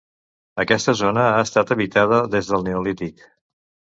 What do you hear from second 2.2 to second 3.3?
des del neolític.